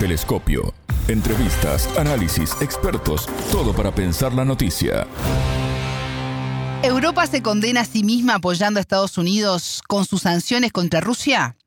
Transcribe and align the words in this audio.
Telescopio. 0.00 0.72
Entrevistas, 1.08 1.86
análisis, 1.98 2.56
expertos, 2.62 3.28
todo 3.52 3.74
para 3.74 3.94
pensar 3.94 4.32
la 4.32 4.46
noticia. 4.46 5.06
¿Europa 6.82 7.26
se 7.26 7.42
condena 7.42 7.82
a 7.82 7.84
sí 7.84 8.02
misma 8.02 8.36
apoyando 8.36 8.78
a 8.78 8.80
Estados 8.80 9.18
Unidos 9.18 9.82
con 9.86 10.06
sus 10.06 10.22
sanciones 10.22 10.72
contra 10.72 11.02
Rusia? 11.02 11.58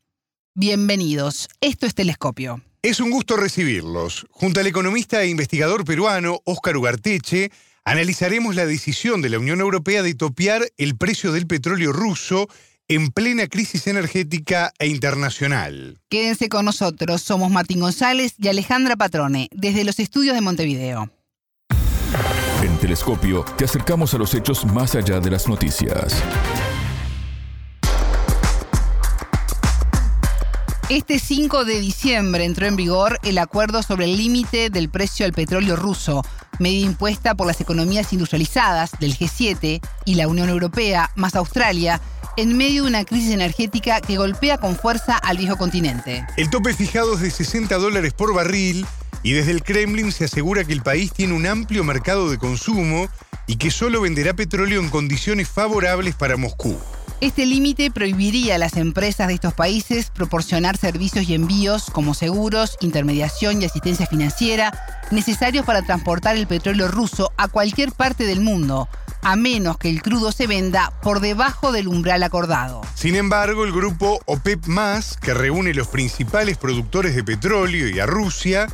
Bienvenidos, 0.55 1.47
esto 1.61 1.85
es 1.85 1.93
Telescopio. 1.93 2.63
Es 2.81 2.99
un 2.99 3.11
gusto 3.11 3.38
recibirlos. 3.38 4.25
Junto 4.32 4.61
al 4.61 4.65
economista 4.65 5.21
e 5.21 5.27
investigador 5.27 5.86
peruano 5.86 6.39
Óscar 6.43 6.75
Ugarteche, 6.75 7.52
analizaremos 7.86 8.55
la 8.55 8.65
decisión 8.65 9.21
de 9.21 9.29
la 9.29 9.38
Unión 9.38 9.59
Europea 9.59 10.02
de 10.02 10.15
topear 10.15 10.71
el 10.77 10.97
precio 10.97 11.34
del 11.34 11.45
petróleo 11.45 11.93
ruso 11.93 12.47
en 12.88 13.11
plena 13.11 13.47
crisis 13.47 13.88
energética 13.88 14.73
e 14.77 14.88
internacional. 14.88 15.99
Quédense 16.09 16.49
con 16.49 16.66
nosotros, 16.66 17.21
somos 17.21 17.49
Martín 17.49 17.79
González 17.79 18.36
y 18.38 18.49
Alejandra 18.49 18.95
Patrone, 18.95 19.49
desde 19.52 19.84
los 19.84 19.99
estudios 19.99 20.35
de 20.35 20.41
Montevideo. 20.41 21.09
En 22.61 22.77
Telescopio 22.77 23.44
te 23.58 23.66
acercamos 23.66 24.13
a 24.13 24.17
los 24.17 24.34
hechos 24.34 24.66
más 24.66 24.95
allá 24.95 25.20
de 25.20 25.31
las 25.31 25.48
noticias. 25.48 26.22
Este 30.89 31.17
5 31.17 31.66
de 31.66 31.80
diciembre 31.80 32.44
entró 32.44 32.67
en 32.67 32.75
vigor 32.75 33.17
el 33.23 33.38
acuerdo 33.38 33.81
sobre 33.81 34.05
el 34.05 34.17
límite 34.17 34.70
del 34.70 34.89
precio 34.89 35.25
del 35.25 35.34
petróleo 35.34 35.75
ruso, 35.75 36.23
medida 36.59 36.86
impuesta 36.86 37.36
por 37.36 37.47
las 37.47 37.61
economías 37.61 38.11
industrializadas 38.13 38.91
del 39.00 39.17
G7 39.17 39.81
y 40.05 40.16
la 40.16 40.27
Unión 40.27 40.50
Europea, 40.50 41.09
más 41.16 41.36
Australia, 41.36 42.00
en 42.38 42.58
medio 42.58 42.84
de 42.84 42.90
una 42.90 43.05
crisis 43.05 43.32
energética 43.32 44.02
que 44.02 44.18
golpea 44.18 44.58
con 44.58 44.76
fuerza 44.76 45.18
al 45.18 45.38
viejo 45.38 45.58
continente. 45.58 46.26
El 46.38 46.50
tope 46.50 46.73
fijado 46.73 47.16
es 47.16 47.22
de 47.22 47.32
60 47.32 47.78
dólares 47.78 48.14
por 48.14 48.34
barril 48.34 48.86
y 49.22 49.34
desde 49.34 49.52
el 49.52 49.64
Kremlin 49.64 50.12
se 50.12 50.26
asegura 50.26 50.64
que 50.64 50.73
el 50.73 50.82
país 50.82 51.12
tiene 51.14 51.34
un 51.34 51.46
amplio 51.46 51.84
mercado 51.84 52.30
de 52.30 52.38
consumo 52.38 53.08
y 53.48 53.58
que 53.58 53.72
solo 53.72 54.02
venderá 54.02 54.34
petróleo 54.34 54.81
en 54.81 54.90
condiciones 54.90 55.48
favorables 55.48 56.16
para 56.16 56.38
Moscú. 56.38 56.78
Este 57.22 57.45
límite 57.45 57.90
prohibiría 57.90 58.56
a 58.56 58.58
las 58.58 58.75
empresas 58.75 59.30
de 59.30 59.36
estos 59.36 59.53
países 59.53 60.09
proporcionar 60.09 60.75
servicios 60.75 61.30
y 61.30 61.36
envíos 61.36 61.86
como 61.90 62.14
seguros, 62.14 62.78
intermediación 62.81 63.62
y 63.62 63.66
asistencia 63.66 64.08
financiera 64.08 64.73
necesarios 65.12 65.66
para 65.66 65.84
transportar 65.84 66.36
el 66.36 66.47
petróleo 66.47 66.90
ruso 66.90 67.31
a 67.38 67.47
cualquier 67.47 67.94
parte 67.94 68.25
del 68.25 68.42
mundo, 68.42 68.90
a 69.23 69.35
menos 69.35 69.77
que 69.77 69.89
el 69.89 70.02
crudo 70.02 70.31
se 70.31 70.47
venda 70.47 70.93
por 71.02 71.19
debajo 71.19 71.71
del 71.71 71.88
umbral 71.88 72.23
acordado. 72.23 72.81
Sin 72.95 73.16
embargo, 73.16 73.66
el 73.66 73.71
grupo 73.71 74.19
OPEP, 74.25 74.66
que 75.21 75.33
reúne 75.33 75.73
los 75.73 75.88
principales 75.88 76.57
productores 76.57 77.16
de 77.16 77.23
petróleo 77.23 77.89
y 77.89 77.99
a 77.99 78.05
Rusia, 78.05 78.67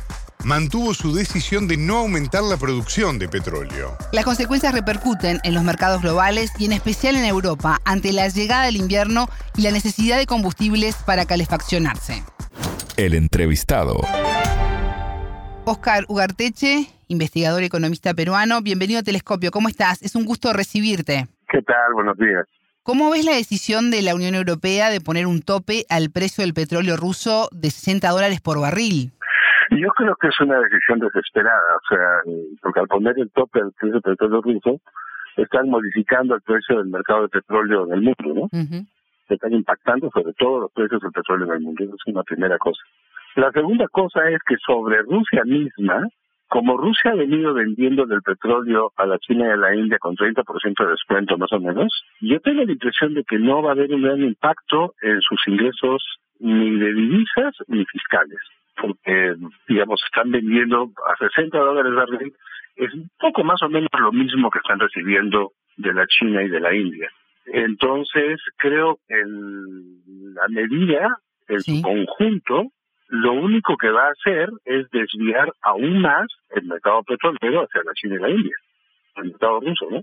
mantuvo 0.44 0.94
su 0.94 1.14
decisión 1.14 1.68
de 1.68 1.76
no 1.76 1.98
aumentar 1.98 2.42
la 2.42 2.56
producción 2.56 3.18
de 3.18 3.28
petróleo. 3.28 3.96
Las 4.12 4.24
consecuencias 4.24 4.72
repercuten 4.72 5.40
en 5.44 5.54
los 5.54 5.62
mercados 5.62 6.02
globales 6.02 6.52
y 6.58 6.64
en 6.66 6.72
especial 6.72 7.16
en 7.16 7.24
Europa 7.24 7.80
ante 7.84 8.12
la 8.12 8.28
llegada 8.28 8.64
del 8.64 8.76
invierno 8.76 9.28
y 9.56 9.62
la 9.62 9.70
necesidad 9.70 10.18
de 10.18 10.26
combustibles 10.26 10.96
para 10.96 11.26
calefaccionarse. 11.26 12.22
El 12.96 13.14
entrevistado. 13.14 14.00
Oscar 15.64 16.04
Ugarteche, 16.08 16.90
investigador 17.10 17.62
y 17.62 17.66
economista 17.66 18.14
peruano, 18.14 18.62
bienvenido 18.62 19.00
a 19.00 19.02
Telescopio. 19.02 19.50
¿Cómo 19.50 19.68
estás? 19.68 20.00
Es 20.00 20.14
un 20.14 20.24
gusto 20.24 20.52
recibirte. 20.52 21.26
¿Qué 21.50 21.60
tal? 21.62 21.92
Buenos 21.92 22.16
días. 22.16 22.46
¿Cómo 22.84 23.10
ves 23.10 23.24
la 23.24 23.34
decisión 23.34 23.90
de 23.90 24.00
la 24.02 24.14
Unión 24.14 24.34
Europea 24.34 24.90
de 24.90 25.00
poner 25.00 25.26
un 25.26 25.42
tope 25.42 25.84
al 25.90 26.10
precio 26.10 26.42
del 26.42 26.54
petróleo 26.54 26.96
ruso 26.96 27.48
de 27.50 27.70
60 27.70 28.08
dólares 28.08 28.40
por 28.40 28.60
barril? 28.60 29.10
Yo 29.70 29.88
creo 29.90 30.14
que 30.20 30.28
es 30.28 30.40
una 30.40 30.60
decisión 30.60 31.00
desesperada, 31.00 31.76
o 31.76 31.86
sea, 31.88 32.32
porque 32.62 32.80
al 32.80 32.88
poner 32.88 33.18
el 33.18 33.30
tope 33.32 33.60
al 33.60 33.72
precio 33.72 34.00
del 34.00 34.02
petróleo 34.02 34.40
ruso, 34.40 34.80
están 35.36 35.68
modificando 35.68 36.34
el 36.34 36.42
precio 36.42 36.78
del 36.78 36.88
mercado 36.88 37.22
de 37.22 37.28
petróleo 37.28 37.86
en 37.86 37.92
el 37.92 38.02
mundo, 38.02 38.34
¿no? 38.34 38.48
Se 39.28 39.34
están 39.34 39.52
impactando 39.52 40.10
sobre 40.12 40.32
todo 40.34 40.60
los 40.60 40.72
precios 40.72 41.00
del 41.02 41.12
petróleo 41.12 41.46
en 41.48 41.52
el 41.54 41.60
mundo, 41.60 41.84
eso 41.84 41.94
es 41.94 42.06
una 42.06 42.22
primera 42.22 42.56
cosa. 42.58 42.80
La 43.36 43.50
segunda 43.52 43.86
cosa 43.88 44.28
es 44.28 44.38
que 44.46 44.56
sobre 44.64 45.02
Rusia 45.02 45.44
misma, 45.44 46.08
como 46.50 46.76
Rusia 46.76 47.12
ha 47.12 47.14
venido 47.14 47.54
vendiendo 47.54 48.06
del 48.06 48.22
petróleo 48.22 48.92
a 48.96 49.06
la 49.06 49.18
China 49.20 49.46
y 49.46 49.50
a 49.50 49.56
la 49.56 49.74
India 49.76 49.98
con 50.00 50.16
30% 50.16 50.84
de 50.84 50.90
descuento 50.90 51.38
más 51.38 51.52
o 51.52 51.60
menos, 51.60 52.04
yo 52.20 52.40
tengo 52.40 52.64
la 52.64 52.72
impresión 52.72 53.14
de 53.14 53.22
que 53.22 53.38
no 53.38 53.62
va 53.62 53.70
a 53.70 53.72
haber 53.72 53.94
un 53.94 54.02
gran 54.02 54.20
impacto 54.20 54.94
en 55.00 55.20
sus 55.20 55.40
ingresos 55.46 56.02
ni 56.40 56.76
de 56.76 56.92
divisas 56.92 57.54
ni 57.68 57.84
fiscales, 57.86 58.40
porque, 58.76 59.36
digamos, 59.68 60.02
están 60.04 60.32
vendiendo 60.32 60.90
a 61.08 61.16
60 61.18 61.56
dólares 61.56 61.94
barril, 61.94 62.32
es 62.74 62.94
un 62.94 63.08
poco 63.16 63.44
más 63.44 63.62
o 63.62 63.68
menos 63.68 63.88
lo 63.96 64.10
mismo 64.10 64.50
que 64.50 64.58
están 64.58 64.80
recibiendo 64.80 65.52
de 65.76 65.94
la 65.94 66.04
China 66.08 66.42
y 66.42 66.48
de 66.48 66.60
la 66.60 66.74
India. 66.74 67.10
Entonces, 67.46 68.40
creo 68.56 68.98
que 69.06 69.14
la 70.34 70.48
medida, 70.48 71.16
en 71.46 71.60
su 71.60 71.80
conjunto, 71.80 72.72
lo 73.10 73.32
único 73.32 73.76
que 73.76 73.90
va 73.90 74.06
a 74.06 74.12
hacer 74.12 74.50
es 74.64 74.88
desviar 74.90 75.52
aún 75.62 76.00
más 76.00 76.26
el 76.50 76.64
mercado 76.64 77.02
petrolero 77.02 77.64
hacia 77.64 77.82
la 77.84 77.92
China 77.94 78.14
y 78.14 78.18
la 78.18 78.30
India, 78.30 78.54
el 79.16 79.24
mercado 79.30 79.60
ruso, 79.60 79.86
¿no? 79.90 80.02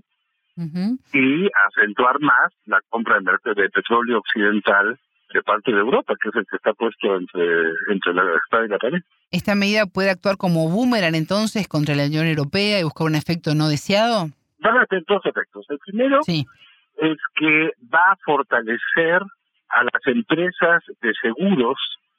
Y 1.12 1.48
acentuar 1.68 2.20
más 2.20 2.52
la 2.66 2.80
compra 2.88 3.18
de 3.20 3.70
petróleo 3.70 4.18
occidental 4.18 4.98
de 5.32 5.42
parte 5.42 5.72
de 5.72 5.78
Europa, 5.78 6.14
que 6.20 6.28
es 6.28 6.34
el 6.34 6.46
que 6.46 6.56
está 6.56 6.72
puesto 6.74 7.16
entre, 7.16 7.70
entre 7.90 8.12
la 8.12 8.22
espada 8.36 8.66
y 8.66 8.68
la 8.68 8.78
pared. 8.78 9.00
¿Esta 9.30 9.54
medida 9.54 9.86
puede 9.86 10.10
actuar 10.10 10.36
como 10.36 10.68
boomerang 10.68 11.14
entonces 11.14 11.68
contra 11.68 11.94
la 11.94 12.06
Unión 12.06 12.26
Europea 12.26 12.80
y 12.80 12.82
buscar 12.82 13.06
un 13.06 13.14
efecto 13.14 13.54
no 13.54 13.68
deseado? 13.68 14.28
Van 14.58 14.78
a 14.78 14.86
tener 14.86 15.04
dos 15.06 15.24
efectos. 15.24 15.64
El 15.68 15.78
primero 15.78 16.20
es 16.26 17.18
que 17.36 17.70
va 17.94 18.12
a 18.12 18.16
fortalecer 18.24 19.22
a 19.68 19.84
las 19.84 20.06
empresas 20.06 20.82
de 21.00 21.12
seguros 21.22 21.78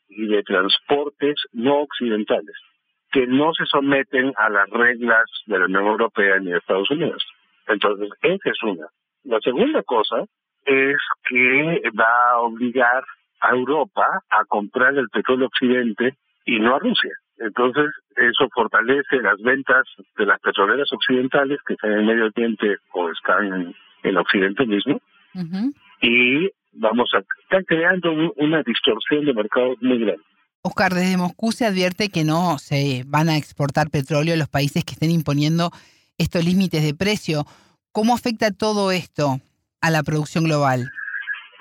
y 0.09 0.28
de 0.28 0.44
transportes 0.44 1.36
no 1.53 1.81
occidentales, 1.81 2.56
que 3.12 3.28
no 3.28 3.53
se 3.53 3.66
someten 3.66 4.34
a 4.38 4.50
las 4.50 4.70
reglas 4.70 5.25
de 5.46 5.59
la 5.59 5.66
Unión 5.66 5.86
Europea 5.86 6.40
ni 6.40 6.52
de 6.52 6.58
Estados 6.58 6.90
Unidos. 6.92 7.24
Entonces, 7.68 8.09
esa 8.22 8.50
es 8.50 8.64
una. 8.64 8.88
La 9.24 9.40
segunda 9.42 9.84
cosa 9.84 10.24
es 10.66 10.98
que 11.28 11.81
va 11.98 12.31
a 12.31 12.40
obligar 12.40 13.03
a 13.42 13.52
Europa 13.52 14.06
a 14.30 14.46
comprar 14.46 14.98
el 14.98 15.08
petróleo 15.09 15.48
occidente 15.48 16.16
y 16.46 16.59
no 16.59 16.75
a 16.75 16.80
Rusia. 16.80 17.12
Entonces, 17.38 17.86
eso 18.16 18.50
fortalece 18.53 19.22
las 19.22 19.40
ventas 19.42 19.86
de 20.18 20.25
las 20.25 20.40
petroleras 20.42 20.92
occidentales 20.92 21.59
que 21.66 21.74
están 21.74 21.94
en 21.94 22.06
Medio 22.06 22.25
Oriente 22.25 22.78
o 22.92 23.09
están 23.09 23.46
en 23.46 23.75
el 24.03 24.18
occidente 24.18 24.66
mismo. 24.66 25.00
Y 26.02 26.50
vamos 26.72 27.09
a 27.13 27.19
estar 27.19 27.66
creando 27.66 28.12
una 28.38 28.63
distorsión 28.63 29.25
de 29.25 29.34
mercado 29.34 29.75
muy 29.81 30.00
grande. 30.00 30.24
Oscar, 30.62 30.94
desde 30.94 31.18
Moscú 31.18 31.52
se 31.52 31.66
advierte 31.66 32.09
que 32.09 32.25
no 32.25 32.57
se 32.57 33.03
van 33.07 33.30
a 33.30 33.38
exportar 33.38 33.90
petróleo 33.90 34.34
a 34.34 34.38
los 34.38 34.50
países 34.50 34.84
que 34.84 34.94
estén 34.94 35.12
imponiendo 35.12 35.72
estos 36.18 36.44
límites 36.44 36.84
de 36.84 36.94
precio. 36.94 37.46
¿Cómo 37.94 38.13
afecta 38.13 38.52
todo 38.52 38.91
esto 38.91 39.38
a 39.81 39.90
la 39.90 40.03
producción 40.03 40.44
global? 40.44 40.91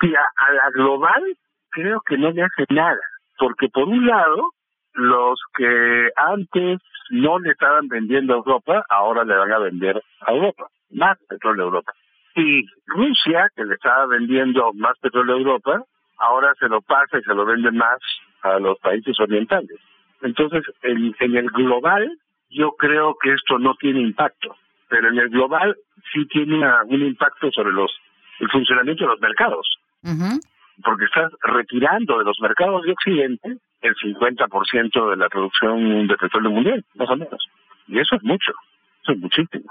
Mira, 0.01 0.21
a 0.35 0.53
la 0.53 0.69
global 0.71 1.23
creo 1.69 2.01
que 2.05 2.17
no 2.17 2.31
le 2.31 2.43
hace 2.43 2.65
nada, 2.69 2.99
porque 3.37 3.69
por 3.69 3.87
un 3.87 4.05
lado, 4.05 4.49
los 4.93 5.39
que 5.55 6.09
antes 6.15 6.79
no 7.09 7.39
le 7.39 7.51
estaban 7.51 7.87
vendiendo 7.87 8.33
a 8.33 8.37
Europa, 8.37 8.83
ahora 8.89 9.23
le 9.23 9.35
van 9.35 9.51
a 9.51 9.59
vender 9.59 10.01
a 10.21 10.31
Europa, 10.31 10.67
más 10.91 11.17
petróleo 11.27 11.63
a 11.63 11.67
Europa. 11.67 11.93
Y 12.39 12.65
Rusia, 12.87 13.49
que 13.53 13.65
le 13.65 13.73
estaba 13.73 14.05
vendiendo 14.05 14.71
más 14.73 14.97
petróleo 14.99 15.35
a 15.35 15.39
Europa, 15.39 15.83
ahora 16.17 16.53
se 16.57 16.69
lo 16.69 16.81
pasa 16.81 17.19
y 17.19 17.23
se 17.23 17.33
lo 17.33 17.45
vende 17.45 17.69
más 17.71 17.99
a 18.41 18.59
los 18.59 18.79
países 18.79 19.19
orientales. 19.19 19.77
Entonces, 20.21 20.63
en, 20.83 21.13
el 21.19 21.49
global, 21.49 22.09
yo 22.49 22.71
creo 22.77 23.17
que 23.21 23.33
esto 23.33 23.59
no 23.59 23.75
tiene 23.75 23.99
impacto, 23.99 24.55
pero 24.87 25.09
en 25.09 25.19
el 25.19 25.29
global 25.29 25.75
sí 26.13 26.25
tiene 26.27 26.65
un 26.85 27.01
impacto 27.01 27.51
sobre 27.51 27.73
los 27.73 27.91
el 28.39 28.49
funcionamiento 28.49 29.03
de 29.03 29.09
los 29.09 29.19
mercados. 29.19 29.67
Porque 30.81 31.05
estás 31.05 31.33
retirando 31.41 32.19
de 32.19 32.23
los 32.23 32.39
mercados 32.39 32.83
de 32.83 32.93
Occidente 32.93 33.57
el 33.81 33.95
50% 33.95 35.09
de 35.09 35.17
la 35.17 35.27
producción 35.27 36.07
de 36.07 36.15
petróleo 36.15 36.51
mundial, 36.51 36.85
más 36.95 37.09
o 37.09 37.17
menos. 37.17 37.49
Y 37.87 37.99
eso 37.99 38.15
es 38.15 38.23
mucho, 38.23 38.53
eso 39.03 39.11
es 39.11 39.17
muchísimo 39.17 39.69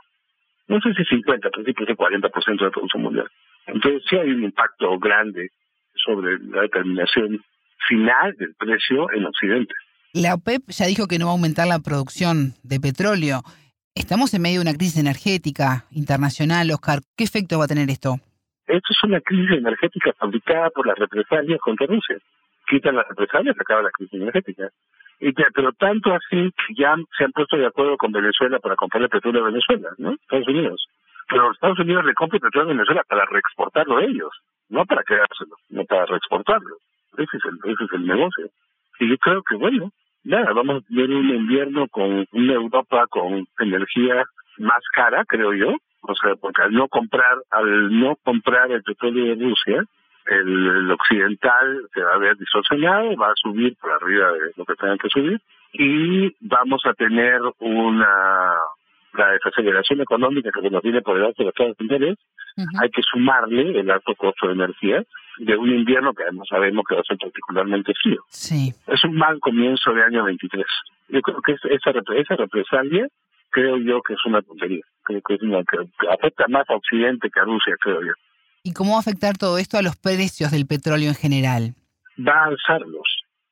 no 0.68 0.80
sé 0.80 0.94
si 0.94 1.04
50, 1.04 1.50
pero 1.50 1.64
sí 1.64 1.74
que 1.74 1.96
40% 1.96 2.58
de 2.58 2.64
la 2.64 2.70
producción 2.70 3.02
mundial. 3.02 3.28
Entonces 3.66 4.02
sí 4.08 4.16
hay 4.16 4.30
un 4.30 4.44
impacto 4.44 4.98
grande 4.98 5.50
sobre 5.94 6.38
la 6.38 6.62
determinación 6.62 7.42
final 7.88 8.34
del 8.36 8.54
precio 8.54 9.10
en 9.12 9.26
Occidente. 9.26 9.74
La 10.12 10.34
OPEP 10.34 10.62
ya 10.68 10.86
dijo 10.86 11.06
que 11.06 11.18
no 11.18 11.26
va 11.26 11.32
a 11.32 11.34
aumentar 11.34 11.66
la 11.66 11.80
producción 11.80 12.54
de 12.62 12.80
petróleo. 12.80 13.42
Estamos 13.94 14.32
en 14.32 14.42
medio 14.42 14.60
de 14.60 14.68
una 14.68 14.76
crisis 14.76 14.98
energética 14.98 15.84
internacional, 15.90 16.70
Oscar. 16.70 17.00
¿Qué 17.16 17.24
efecto 17.24 17.58
va 17.58 17.64
a 17.64 17.68
tener 17.68 17.90
esto? 17.90 18.16
Esto 18.66 18.88
es 18.90 19.02
una 19.04 19.20
crisis 19.20 19.56
energética 19.56 20.12
fabricada 20.18 20.70
por 20.70 20.86
las 20.86 20.98
represalias 20.98 21.58
contra 21.60 21.86
Rusia. 21.86 22.16
Quitan 22.68 22.96
las 22.96 23.08
represalias, 23.08 23.56
acaba 23.58 23.82
la 23.82 23.90
crisis 23.90 24.20
energética. 24.20 24.70
Y 25.20 25.32
pero 25.32 25.72
tanto 25.72 26.12
así 26.12 26.52
que 26.52 26.74
ya 26.76 26.94
se 27.16 27.24
han 27.24 27.32
puesto 27.32 27.56
de 27.56 27.66
acuerdo 27.66 27.96
con 27.96 28.12
Venezuela 28.12 28.58
para 28.60 28.76
comprar 28.76 29.02
el 29.02 29.08
petróleo 29.08 29.42
a 29.42 29.50
Venezuela, 29.50 29.90
¿no? 29.98 30.12
Estados 30.12 30.48
Unidos. 30.48 30.86
Pero 31.28 31.50
Estados 31.50 31.78
Unidos 31.80 32.04
le 32.04 32.14
compra 32.14 32.38
petróleo 32.38 32.70
a 32.70 32.74
Venezuela 32.74 33.02
para 33.08 33.24
reexportarlo 33.26 33.98
a 33.98 34.04
ellos, 34.04 34.30
no 34.68 34.86
para 34.86 35.02
quedárselo, 35.02 35.56
no 35.70 35.84
para 35.84 36.06
reexportarlo. 36.06 36.76
Ese 37.16 37.36
es 37.36 37.44
el, 37.44 37.72
ese 37.72 37.84
es 37.84 37.92
el 37.92 38.06
negocio. 38.06 38.48
Y 39.00 39.08
yo 39.08 39.18
creo 39.18 39.42
que, 39.42 39.56
bueno, 39.56 39.90
nada, 40.24 40.52
vamos 40.52 40.82
a 40.82 40.86
tener 40.86 41.10
un 41.10 41.30
invierno 41.30 41.88
con 41.88 42.26
una 42.32 42.52
Europa 42.52 43.06
con 43.08 43.46
energía 43.58 44.24
más 44.58 44.82
cara, 44.92 45.24
creo 45.26 45.52
yo. 45.52 45.74
O 46.02 46.14
sea, 46.14 46.36
porque 46.36 46.62
al 46.62 46.72
no 46.72 46.88
comprar, 46.88 47.38
al 47.50 47.98
no 47.98 48.16
comprar 48.22 48.70
el 48.70 48.82
petróleo 48.82 49.34
de 49.36 49.44
Rusia, 49.44 49.84
el, 50.28 50.90
occidental 50.90 51.82
se 51.92 52.02
va 52.02 52.14
a 52.14 52.18
ver 52.18 52.36
distorsionado, 52.36 53.16
va 53.16 53.28
a 53.28 53.36
subir 53.36 53.76
por 53.80 53.92
arriba 53.92 54.32
de 54.32 54.52
lo 54.56 54.64
que 54.64 54.74
tengan 54.74 54.98
que 54.98 55.08
subir 55.08 55.40
y 55.72 56.34
vamos 56.40 56.82
a 56.84 56.94
tener 56.94 57.40
una 57.60 58.54
la 59.14 59.32
desaceleración 59.32 60.00
económica 60.00 60.50
que 60.52 60.70
nos 60.70 60.82
viene 60.82 61.02
por 61.02 61.16
delante 61.16 61.42
de 61.42 61.46
los 61.46 61.54
Estados 61.54 61.76
Unidos, 61.80 62.18
hay 62.80 62.90
que 62.90 63.02
sumarle 63.02 63.78
el 63.78 63.90
alto 63.90 64.14
costo 64.14 64.46
de 64.46 64.54
energía 64.54 65.02
de 65.38 65.56
un 65.56 65.70
invierno 65.70 66.12
que 66.12 66.24
además 66.24 66.46
sabemos 66.48 66.84
que 66.86 66.94
va 66.94 67.00
a 67.00 67.04
ser 67.04 67.16
particularmente 67.16 67.92
frío. 67.94 68.22
Sí. 68.28 68.72
Es 68.86 69.02
un 69.04 69.16
mal 69.16 69.38
comienzo 69.40 69.92
de 69.92 70.02
año 70.02 70.24
23. 70.24 70.64
Yo 71.08 71.20
creo 71.20 71.40
que 71.42 71.52
esa, 71.52 71.90
esa 72.14 72.36
represalia 72.36 73.08
creo 73.50 73.78
yo 73.78 74.02
que 74.02 74.14
es 74.14 74.24
una 74.26 74.42
tontería. 74.42 74.82
Creo 75.04 75.20
que, 75.26 75.34
es 75.34 75.42
una, 75.42 75.62
que 75.64 75.78
afecta 76.10 76.46
más 76.48 76.68
a 76.68 76.74
Occidente 76.74 77.30
que 77.30 77.40
a 77.40 77.44
Rusia, 77.44 77.74
creo 77.80 78.02
yo. 78.02 78.12
¿Y 78.62 78.72
cómo 78.72 78.92
va 78.92 78.96
a 78.98 79.00
afectar 79.00 79.36
todo 79.36 79.58
esto 79.58 79.78
a 79.78 79.82
los 79.82 79.96
precios 79.96 80.50
del 80.50 80.66
petróleo 80.66 81.08
en 81.08 81.14
general? 81.14 81.74
Va 82.18 82.44
a 82.44 82.44
alzarlos. 82.46 83.08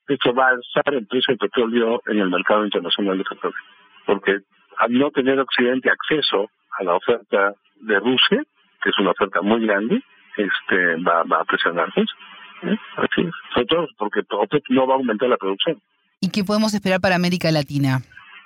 Esto 0.08 0.34
va 0.34 0.48
a 0.48 0.50
alzar 0.50 0.94
el 0.94 1.06
precio 1.06 1.32
del 1.32 1.38
petróleo 1.38 2.02
en 2.06 2.18
el 2.18 2.30
mercado 2.30 2.64
internacional 2.64 3.18
de 3.18 3.24
petróleo. 3.24 3.58
Porque 4.06 4.38
al 4.78 4.92
no 4.92 5.10
tener 5.10 5.38
Occidente 5.40 5.90
acceso 5.90 6.48
a 6.78 6.84
la 6.84 6.94
oferta 6.94 7.54
de 7.80 7.98
Rusia, 7.98 8.42
que 8.82 8.90
es 8.90 8.98
una 8.98 9.10
oferta 9.10 9.40
muy 9.42 9.66
grande, 9.66 10.02
este 10.36 10.96
va, 10.96 11.22
va 11.24 11.40
a 11.40 11.44
presionarse. 11.44 12.00
¿eh? 12.00 12.76
Así 12.96 13.22
es. 13.22 13.34
Sobre 13.54 13.66
todo 13.66 13.88
porque 13.98 14.20
OPEC 14.28 14.64
no 14.70 14.86
va 14.86 14.94
a 14.94 14.96
aumentar 14.98 15.28
la 15.28 15.36
producción. 15.36 15.80
¿Y 16.20 16.30
qué 16.30 16.44
podemos 16.44 16.74
esperar 16.74 17.00
para 17.00 17.16
América 17.16 17.50
Latina? 17.50 18.00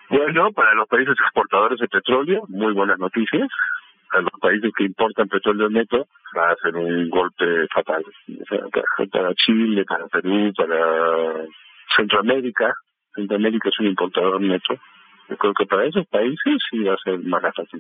Bueno, 0.09 0.53
para 0.53 0.75
los 0.75 0.89
países 0.89 1.15
exportadores 1.21 1.79
de 1.79 1.89
petróleo, 1.89 2.45
muy 2.49 2.73
buenas 2.73 2.99
noticias 2.99 3.49
a 4.11 4.21
los 4.21 4.33
países 4.41 4.73
que 4.77 4.85
importan 4.85 5.29
petróleo 5.29 5.69
neto 5.69 6.07
va 6.37 6.51
a 6.51 6.57
ser 6.57 6.77
un 6.77 7.09
golpe 7.09 7.67
fatal. 7.69 8.05
para 9.11 9.35
Chile, 9.35 9.85
para 9.85 10.07
Perú, 10.09 10.53
para 10.57 11.47
Centroamérica. 11.97 12.73
Centroamérica 13.15 13.69
es 13.69 13.79
un 13.79 13.87
importador 13.87 14.41
neto. 14.41 14.75
Yo 15.29 15.37
creo 15.37 15.55
que 15.55 15.67
para 15.67 15.85
esos 15.87 16.07
países 16.09 16.59
sí 16.71 16.81
va 16.83 16.95
a 16.95 17.05
ser 17.05 17.19
más 17.21 17.43
noticia. 17.43 17.79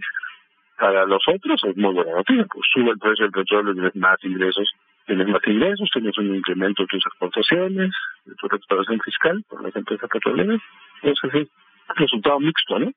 Para 0.79 1.05
los 1.05 1.23
otros 1.27 1.63
es 1.65 1.77
muy 1.77 1.93
buena 1.93 2.13
noticia, 2.13 2.47
pues 2.51 2.65
sube 2.73 2.91
el 2.91 2.99
precio 2.99 3.25
del 3.25 3.33
petróleo, 3.33 3.75
tienes 3.75 3.97
más 3.97 4.17
ingresos, 4.23 4.71
tienes 5.07 5.29
más 5.29 5.43
ingresos, 5.47 5.91
tienes 5.93 6.17
un 6.17 6.35
incremento 6.35 6.83
de 6.83 6.87
tus 6.87 7.05
exportaciones, 7.07 7.91
de 8.25 8.35
tu 8.37 8.49
recuperación 8.49 9.01
fiscal 9.01 9.45
por 9.49 9.63
las 9.63 9.77
empresas 9.77 10.09
petroleras. 10.09 10.61
Entonces 11.03 11.43
es 11.43 11.49
un 11.89 11.97
resultado 11.97 12.41
mixto, 12.41 12.79
¿no? 12.79 12.93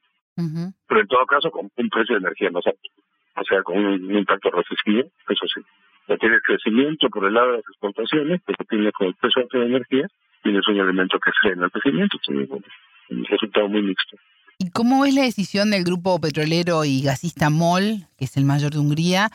Pero 0.87 1.01
en 1.01 1.07
todo 1.07 1.25
caso 1.25 1.51
con 1.51 1.69
un 1.75 1.89
precio 1.89 2.15
de 2.15 2.21
energía 2.21 2.51
más 2.51 2.65
alto 2.65 2.89
o 3.35 3.43
sea, 3.43 3.63
con 3.63 3.77
un, 3.77 4.15
impacto 4.15 4.49
recesivo, 4.51 5.09
eso 5.29 5.45
sí. 5.53 5.61
Ya 6.07 6.17
tienes 6.17 6.41
crecimiento 6.43 7.09
por 7.09 7.25
el 7.25 7.33
lado 7.33 7.47
de 7.47 7.57
las 7.57 7.65
exportaciones, 7.69 8.41
pero 8.45 8.57
tienes 8.69 8.91
con 8.91 9.07
el 9.07 9.15
peso 9.15 9.41
de 9.51 9.65
energía, 9.65 10.07
tienes 10.41 10.67
un 10.67 10.79
elemento 10.79 11.17
que 11.19 11.31
frena 11.41 11.65
el 11.65 11.71
crecimiento, 11.71 12.17
un 12.27 13.25
resultado 13.25 13.69
muy 13.69 13.81
mixto. 13.81 14.17
¿Y 14.59 14.69
cómo 14.71 15.05
es 15.05 15.15
la 15.15 15.23
decisión 15.23 15.71
del 15.71 15.83
grupo 15.83 16.19
petrolero 16.19 16.85
y 16.85 17.01
gasista 17.01 17.49
MOL, 17.49 18.05
que 18.17 18.25
es 18.25 18.37
el 18.37 18.45
mayor 18.45 18.71
de 18.71 18.79
Hungría, 18.79 19.29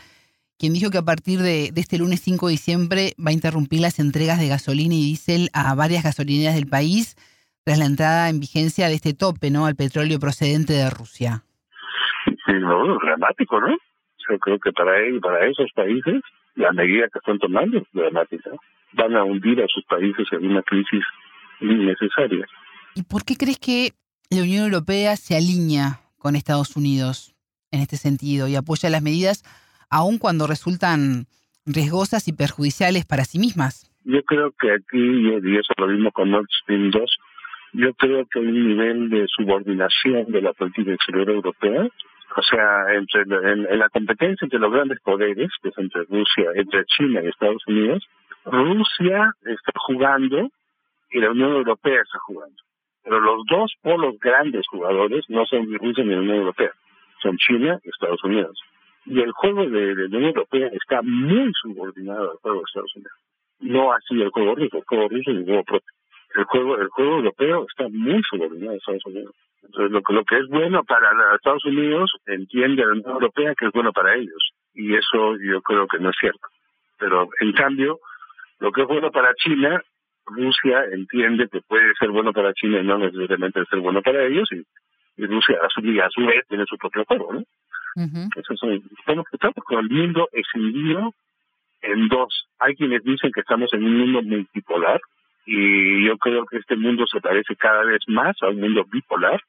quien 0.59 0.73
dijo 0.73 0.91
que 0.91 0.99
a 0.99 1.05
partir 1.05 1.41
de, 1.41 1.71
de, 1.73 1.81
este 1.81 1.99
lunes 1.99 2.21
5 2.21 2.47
de 2.47 2.53
diciembre 2.53 3.13
va 3.25 3.31
a 3.31 3.33
interrumpir 3.35 3.81
las 3.81 3.99
entregas 3.99 4.39
de 4.39 4.49
gasolina 4.49 4.95
y 4.95 5.05
diésel 5.05 5.49
a 5.53 5.75
varias 5.75 6.05
gasolineras 6.05 6.55
del 6.55 6.67
país 6.67 7.17
tras 7.69 7.79
la 7.79 7.85
entrada 7.85 8.31
en 8.31 8.41
vigencia 8.41 8.89
de 8.89 8.95
este 8.95 9.13
tope 9.13 9.51
¿no? 9.51 9.67
al 9.67 9.77
petróleo 9.77 10.19
procedente 10.19 10.73
de 10.73 10.89
Rusia? 10.89 11.43
Sí, 12.25 12.53
no, 12.55 12.99
dramático, 12.99 13.61
¿no? 13.61 13.77
Yo 14.29 14.39
creo 14.39 14.59
que 14.59 14.73
para 14.73 15.01
ellos, 15.01 15.21
para 15.23 15.47
esos 15.47 15.71
países, 15.73 16.23
la 16.55 16.73
medida 16.73 17.09
que 17.13 17.19
están 17.19 17.39
tomando 17.39 17.79
es 17.79 17.85
dramática. 17.93 18.51
Van 18.93 19.17
a 19.17 19.25
hundir 19.25 19.63
a 19.63 19.67
sus 19.69 19.85
países 19.85 20.27
en 20.33 20.51
una 20.51 20.63
crisis 20.63 21.05
innecesaria. 21.61 22.47
¿Y 22.95 23.03
por 23.03 23.25
qué 23.25 23.37
crees 23.37 23.59
que 23.59 23.93
la 24.31 24.43
Unión 24.43 24.65
Europea 24.65 25.17
se 25.17 25.37
alinea 25.37 26.01
con 26.19 26.37
Estados 26.37 26.77
Unidos 26.77 27.35
en 27.71 27.81
este 27.81 27.97
sentido 27.97 28.49
y 28.49 28.57
apoya 28.57 28.91
las 28.91 29.03
medidas 29.03 29.45
aun 29.91 30.19
cuando 30.19 30.47
resultan 30.47 31.27
riesgosas 31.65 32.29
y 32.29 32.33
perjudiciales 32.33 33.05
para 33.07 33.25
sí 33.25 33.39
mismas? 33.39 33.91
Yo 34.05 34.23
creo 34.25 34.53
que 34.59 34.73
aquí, 34.73 34.99
y 34.99 35.57
eso 35.57 35.73
lo 35.77 35.87
vimos 35.87 36.13
con 36.13 36.31
Nord 36.31 36.49
Stream 36.63 36.91
2, 36.91 37.19
yo 37.75 37.93
creo 37.95 38.27
que 38.27 38.39
hay 38.39 38.47
un 38.47 38.69
nivel 38.69 39.11
de 39.11 39.27
subordinación 39.29 40.33
de 40.33 40.43
la 40.43 40.53
política 40.55 40.93
exterior 40.93 41.29
europea 41.31 41.89
o 42.37 42.43
sea, 42.43 42.95
entre 42.95 43.23
en, 43.23 43.79
la 43.79 43.89
competencia 43.89 44.45
entre 44.45 44.59
los 44.59 44.73
grandes 44.73 45.01
poderes, 45.01 45.51
que 45.63 45.71
es 45.71 45.79
entre 45.79 46.05
Rusia, 46.05 46.51
entre 46.55 46.85
China 46.85 47.21
y 47.23 47.29
Estados 47.29 47.63
Unidos, 47.67 48.07
Rusia 48.45 49.33
está 49.45 49.73
jugando 49.77 50.49
y 51.11 51.21
la 51.21 51.31
Unión 51.31 51.53
Europea 51.53 52.03
está 52.03 52.19
jugando. 52.27 52.57
Pero 53.03 53.21
los 53.21 53.45
dos 53.47 53.73
polos 53.83 54.19
grandes 54.21 54.67
jugadores 54.69 55.25
no 55.29 55.47
son 55.47 55.73
Rusia 55.79 56.05
ni 56.05 56.11
la 56.11 56.21
Unión 56.21 56.37
Europea, 56.37 56.73
son 57.23 57.37
China 57.39 57.79
y 57.83 57.89
Estados 57.89 58.23
Unidos. 58.25 58.59
Y 59.07 59.21
el 59.21 59.33
juego 59.33 59.67
de, 59.69 59.95
la 59.95 60.05
Unión 60.05 60.25
Europea 60.25 60.69
está 60.73 61.01
muy 61.03 61.51
subordinado 61.63 62.33
al 62.33 62.37
juego 62.39 62.59
de 62.59 62.65
Estados 62.65 62.97
Unidos. 62.97 63.19
No 63.61 63.93
así 63.93 64.21
el 64.21 64.31
juego 64.31 64.55
ruso, 64.55 64.77
el 64.77 64.85
juego 64.85 65.09
ruso 65.09 65.31
y 65.31 65.37
el 65.37 65.45
juego 65.45 65.65
propio. 65.65 65.93
El 66.35 66.45
juego, 66.45 66.79
el 66.79 66.89
juego 66.89 67.17
europeo 67.17 67.67
está 67.69 67.89
muy 67.89 68.23
subordinado 68.29 68.73
a 68.73 68.77
Estados 68.77 69.07
Unidos. 69.07 69.35
Entonces, 69.69 69.93
lo, 69.93 70.03
lo 70.15 70.25
que 70.25 70.39
es 70.39 70.49
bueno 70.49 70.83
para 70.85 71.11
Estados 71.35 71.65
Unidos 71.67 72.11
entiende 72.27 72.85
la 72.85 72.93
Unión 72.93 73.11
Europea 73.11 73.55
que 73.55 73.67
es 73.67 73.73
bueno 73.73 73.93
para 73.93 74.15
ellos. 74.15 74.53
Y 74.75 74.95
eso 74.95 75.37
yo 75.37 75.61
creo 75.61 75.87
que 75.87 75.99
no 75.99 76.11
es 76.11 76.17
cierto. 76.19 76.49
Pero, 76.99 77.29
en 77.41 77.53
cambio, 77.53 78.01
lo 78.61 78.73
que 78.73 78.83
es 78.83 78.89
bueno 78.89 79.11
para 79.11 79.35
China, 79.35 79.83
Rusia 80.27 80.85
entiende 80.91 81.49
que 81.49 81.61
puede 81.61 81.93
ser 81.99 82.11
bueno 82.11 82.33
para 82.33 82.55
China 82.55 82.81
y 82.81 82.85
no 82.85 82.99
necesariamente 82.99 83.65
ser 83.67 83.81
bueno 83.81 84.03
para 84.03 84.25
ellos. 84.25 84.49
Y, 84.53 85.27
Rusia, 85.27 85.59
a 85.63 85.69
su, 85.69 85.81
a 85.81 86.09
su 86.11 86.27
vez, 86.27 86.47
tiene 86.49 86.65
su 86.67 86.79
propio 86.79 87.05
juego, 87.05 87.33
¿no? 87.35 87.43
estamos, 89.05 89.27
estamos 89.33 89.65
con 89.65 89.81
el 89.81 89.91
mundo 89.91 90.29
escindido 90.33 91.13
en 91.83 92.09
dos. 92.09 92.47
Hay 92.61 92.75
quienes 92.77 93.03
dicen 93.03 93.33
que 93.33 93.41
estamos 93.41 93.73
en 93.75 93.85
un 93.85 93.99
mundo 93.99 94.23
multipolar, 94.23 95.01
y 95.47 96.07
yo 96.07 96.17
creo 96.19 96.45
que 96.47 96.59
este 96.59 96.77
mundo 96.77 97.07
se 97.07 97.21
parece 97.21 97.57
cada 97.57 97.83
vez 97.83 98.01
más 98.07 98.37
a 98.43 98.49
un 98.49 98.61
mundo 98.61 98.85
bipolar, 98.91 99.41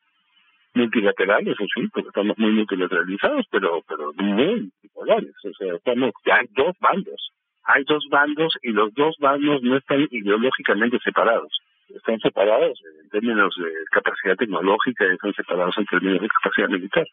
multilateral, 0.74 1.48
eso 1.48 1.64
sí, 1.74 1.88
porque 1.94 2.10
estamos 2.10 2.38
muy 2.38 2.52
multilateralizados, 2.52 3.46
pero 3.52 3.82
pero 3.88 4.14
muy 4.14 4.72
bipolares. 4.82 5.34
O 5.44 5.54
sea, 5.58 5.76
estamos, 5.76 6.12
hay 6.32 6.48
dos 6.56 6.76
bandos. 6.80 7.32
Hay 7.64 7.84
dos 7.84 8.04
bandos 8.10 8.54
y 8.64 8.70
los 8.70 8.94
dos 8.96 9.16
bandos 9.20 9.62
no 9.62 9.78
están 9.78 10.08
ideológicamente 10.10 10.98
separados. 11.04 11.52
Están 11.90 12.20
separados 12.20 12.80
en 13.04 13.10
términos 13.10 13.54
de 13.58 13.72
capacidad 13.92 14.36
tecnológica 14.36 15.06
y 15.06 15.14
están 15.14 15.34
separados 15.34 15.78
en 15.78 15.86
términos 15.86 16.22
de 16.22 16.28
capacidad 16.42 16.70
militar. 16.70 17.06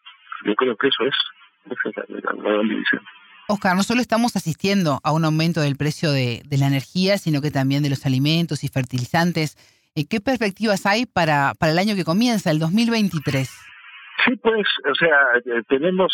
Yo 0.45 0.55
creo 0.55 0.77
que 0.77 0.89
eso 0.89 1.05
es, 1.05 1.15
esa 1.85 2.33
gran 2.33 2.69
división. 2.69 3.03
Oscar, 3.49 3.77
no 3.77 3.85
solo 3.85 4.01
estamos 4.01 4.35
asistiendo 4.35 5.01
a 5.05 5.13
un 5.13 5.25
aumento 5.25 5.61
del 5.61 5.77
precio 5.77 6.11
de, 6.11 6.43
la 6.51 6.67
energía, 6.67 7.17
sino 7.17 7.41
que 7.41 7.53
también 7.53 7.83
de 7.83 7.91
los 7.91 8.05
alimentos 8.05 8.65
y 8.65 8.69
fertilizantes. 8.69 9.57
Eh, 9.97 10.05
¿Qué 10.09 10.21
perspectivas 10.21 10.85
hay 10.85 11.07
para, 11.07 11.55
para 11.59 11.73
el 11.73 11.79
año 11.79 11.97
que 11.97 12.05
comienza, 12.05 12.51
el 12.51 12.59
2023? 12.59 13.49
Sí, 14.25 14.37
pues, 14.37 14.67
o 14.85 14.95
sea, 14.95 15.17
eh, 15.45 15.63
tenemos 15.69 16.13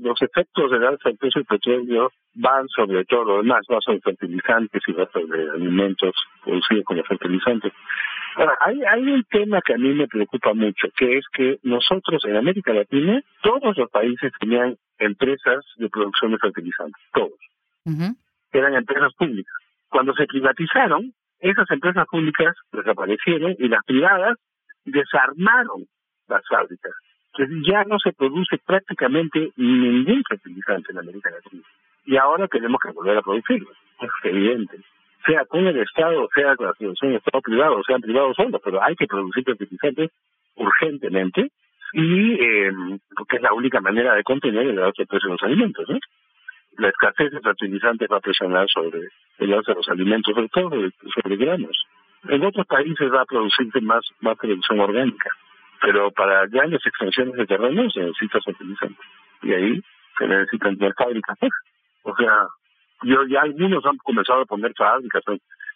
los 0.00 0.20
efectos 0.20 0.70
del 0.70 0.84
alza 0.84 1.08
del 1.08 1.16
precio 1.18 1.40
del 1.40 1.46
petróleo 1.46 2.12
van 2.34 2.68
sobre 2.68 3.04
todo, 3.04 3.36
además 3.36 3.64
va 3.70 3.80
sobre 3.80 4.00
fertilizantes 4.00 4.82
y 4.86 4.92
va 4.92 5.08
sobre 5.10 5.48
alimentos 5.50 6.14
producidos 6.42 6.84
como 6.84 7.02
fertilizantes. 7.04 7.72
Ahora, 8.36 8.58
hay, 8.60 8.82
hay 8.82 9.02
un 9.02 9.24
tema 9.30 9.62
que 9.64 9.74
a 9.74 9.78
mí 9.78 9.94
me 9.94 10.08
preocupa 10.08 10.52
mucho, 10.52 10.88
que 10.96 11.18
es 11.18 11.24
que 11.32 11.58
nosotros 11.62 12.24
en 12.24 12.36
América 12.36 12.72
Latina, 12.72 13.22
todos 13.42 13.76
los 13.78 13.90
países 13.90 14.32
tenían 14.40 14.76
empresas 14.98 15.64
de 15.76 15.88
producción 15.88 16.32
de 16.32 16.38
fertilizantes, 16.38 17.02
todos. 17.12 17.38
Eran 18.52 18.74
empresas 18.74 19.14
públicas. 19.14 19.54
Cuando 19.88 20.12
se 20.14 20.26
privatizaron, 20.26 21.12
esas 21.44 21.70
empresas 21.70 22.06
públicas 22.08 22.56
desaparecieron 22.72 23.54
y 23.58 23.68
las 23.68 23.84
privadas 23.84 24.38
desarmaron 24.84 25.84
las 26.26 26.42
fábricas. 26.48 26.92
Entonces 27.32 27.66
ya 27.68 27.84
no 27.84 27.98
se 27.98 28.12
produce 28.12 28.58
prácticamente 28.64 29.50
ningún 29.56 30.22
fertilizante 30.28 30.92
en 30.92 30.98
América 30.98 31.30
Latina. 31.30 31.62
Y 32.06 32.16
ahora 32.16 32.48
tenemos 32.48 32.80
que 32.80 32.92
volver 32.92 33.18
a 33.18 33.22
producirlo, 33.22 33.70
es 34.00 34.10
evidente. 34.22 34.78
sea 35.26 35.44
con 35.46 35.66
el 35.66 35.76
Estado, 35.78 36.28
sea 36.34 36.56
con 36.56 36.66
la 36.66 36.72
asociación 36.72 37.14
Estado-privado, 37.14 37.82
sean 37.86 38.00
privados 38.00 38.36
solos, 38.36 38.60
pero 38.64 38.82
hay 38.82 38.94
que 38.94 39.06
producir 39.06 39.44
fertilizantes 39.44 40.10
urgentemente 40.54 41.50
y 41.92 42.34
eh, 42.34 42.72
porque 43.16 43.36
es 43.36 43.42
la 43.42 43.52
única 43.52 43.80
manera 43.80 44.14
de 44.14 44.22
contener 44.22 44.66
el 44.66 44.78
alto 44.78 45.04
precio 45.06 45.28
de 45.28 45.34
los 45.34 45.42
alimentos. 45.42 45.88
¿no? 45.88 45.98
La 46.78 46.88
escasez 46.88 47.30
de 47.30 47.40
fertilizantes 47.40 48.08
va 48.10 48.16
a 48.16 48.20
presionar 48.20 48.66
sobre 48.68 49.08
el 49.38 49.52
alto 49.52 49.72
de 49.72 49.76
los 49.76 49.88
alimentos, 49.88 50.34
sobre 50.34 50.48
todo 50.48 50.70
sobre, 50.70 51.36
granos. 51.36 51.84
En 52.28 52.44
otros 52.44 52.66
países 52.66 53.12
va 53.12 53.22
a 53.22 53.26
producirse 53.26 53.80
más, 53.80 54.04
más 54.20 54.36
producción 54.36 54.80
orgánica, 54.80 55.30
pero 55.80 56.10
para 56.10 56.46
grandes 56.46 56.84
extensiones 56.86 57.34
de 57.34 57.46
terreno 57.46 57.88
se 57.90 58.00
necesita 58.00 58.40
fertilizantes. 58.40 59.06
Y 59.42 59.52
ahí 59.52 59.82
se 60.18 60.26
necesitan 60.26 60.76
tener 60.78 60.94
fábricas. 60.94 61.36
Pues. 61.38 61.52
O 62.02 62.16
sea, 62.16 62.46
yo 63.02 63.24
ya 63.26 63.42
algunos 63.42 63.84
han 63.84 63.96
comenzado 63.98 64.42
a 64.42 64.46
poner 64.46 64.72
fábricas. 64.74 65.22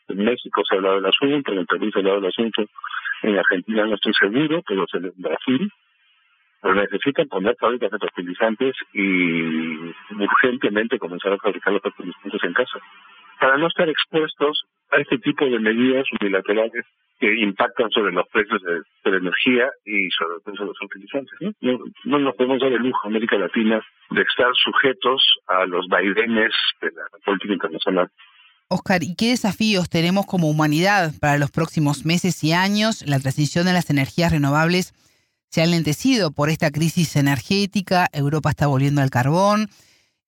En 0.08 0.24
México 0.24 0.62
se 0.66 0.74
ha 0.74 0.78
hablado 0.78 0.96
del 0.96 1.06
asunto, 1.06 1.52
en 1.52 1.66
Perú 1.66 1.90
se 1.90 1.98
ha 1.98 2.00
hablado 2.00 2.20
del 2.20 2.30
asunto, 2.30 2.64
en 3.22 3.38
Argentina 3.38 3.84
no 3.84 3.94
estoy 3.94 4.14
seguro, 4.14 4.62
pero 4.66 4.86
en 4.92 5.12
Brasil 5.16 5.70
pero 6.68 6.82
necesitan 6.82 7.26
poner 7.28 7.56
fábricas 7.58 7.90
de 7.90 7.98
fertilizantes 7.98 8.76
y 8.92 9.40
urgentemente 10.12 10.98
comenzar 10.98 11.32
a 11.32 11.38
fabricar 11.38 11.72
los 11.72 11.80
fertilizantes 11.80 12.44
en 12.44 12.52
casa, 12.52 12.78
para 13.40 13.56
no 13.56 13.68
estar 13.68 13.88
expuestos 13.88 14.64
a 14.90 15.00
este 15.00 15.16
tipo 15.16 15.46
de 15.46 15.58
medidas 15.60 16.04
unilaterales 16.20 16.84
que 17.18 17.34
impactan 17.40 17.88
sobre 17.90 18.12
los 18.12 18.28
precios 18.28 18.60
de, 18.62 19.10
la 19.10 19.16
energía 19.16 19.70
y 19.86 20.10
sobre 20.10 20.34
el 20.34 20.42
precio 20.44 20.64
de 20.64 20.68
los 20.68 20.78
fertilizantes. 20.78 21.34
¿no? 21.40 21.78
No, 22.04 22.18
nos 22.18 22.36
podemos 22.36 22.60
dar 22.60 22.70
el 22.70 22.82
lujo, 22.82 23.08
América 23.08 23.38
Latina, 23.38 23.80
de 24.10 24.20
estar 24.20 24.54
sujetos 24.54 25.22
a 25.46 25.64
los 25.64 25.88
vaivenes 25.88 26.52
de 26.82 26.90
la 26.90 27.04
política 27.24 27.54
internacional. 27.54 28.10
Oscar, 28.68 29.02
¿y 29.02 29.16
qué 29.16 29.30
desafíos 29.30 29.88
tenemos 29.88 30.26
como 30.26 30.50
humanidad 30.50 31.12
para 31.18 31.38
los 31.38 31.50
próximos 31.50 32.04
meses 32.04 32.44
y 32.44 32.52
años? 32.52 33.06
La 33.06 33.20
transición 33.20 33.64
de 33.64 33.72
las 33.72 33.88
energías 33.88 34.32
renovables 34.32 34.92
se 35.50 35.62
ha 35.62 35.66
lentecido 35.66 36.30
por 36.30 36.48
esta 36.48 36.70
crisis 36.70 37.16
energética, 37.16 38.06
Europa 38.12 38.50
está 38.50 38.66
volviendo 38.66 39.00
al 39.00 39.10
carbón, 39.10 39.68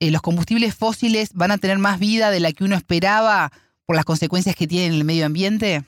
eh, 0.01 0.11
los 0.11 0.23
combustibles 0.23 0.75
fósiles 0.77 1.33
van 1.35 1.51
a 1.51 1.59
tener 1.59 1.79
más 1.79 2.01
vida 2.01 2.31
de 2.31 2.41
la 2.41 2.53
que 2.53 2.65
uno 2.65 2.75
esperaba 2.75 3.51
por 3.87 3.97
las 3.97 4.05
consecuencias 4.05 4.57
que 4.57 4.67
tienen 4.67 4.93
en 4.93 4.99
el 4.99 5.05
medio 5.05 5.27
ambiente. 5.27 5.83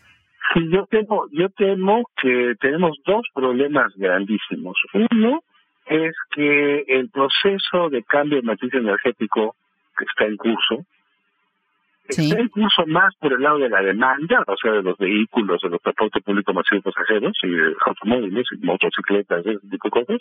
Sí, 0.53 0.61
yo 0.71 0.87
temo, 0.87 1.27
yo 1.33 1.49
temo 1.51 2.05
que 2.21 2.55
tenemos 2.61 2.99
dos 3.07 3.23
problemas 3.33 3.93
grandísimos. 3.97 4.77
Uno 5.11 5.41
es 5.87 6.15
que 6.35 6.85
el 6.89 7.09
proceso 7.09 7.89
de 7.91 8.03
cambio 8.03 8.37
de 8.37 8.43
matriz 8.43 8.75
energético 8.75 9.57
que 9.97 10.05
está 10.05 10.27
en 10.27 10.37
curso, 10.37 10.85
Está 12.09 12.41
incluso 12.41 12.85
más 12.87 13.15
por 13.17 13.33
el 13.33 13.41
lado 13.41 13.59
de 13.59 13.69
la 13.69 13.81
demanda, 13.81 14.45
o 14.47 14.57
sea, 14.57 14.73
de 14.73 14.83
los 14.83 14.99
vehículos, 14.99 15.61
de 15.63 15.71
los 15.71 15.81
transportes 15.81 16.23
públicos 16.23 16.55
masivos 16.55 16.85
pasajeros 16.85 17.33
y 17.43 17.49
de 17.49 17.75
automóviles 17.87 18.47
y 18.51 18.67
motocicletas, 18.67 19.47
ese 19.47 19.69
tipo 19.71 19.89
de 19.89 20.05
cosas, 20.05 20.21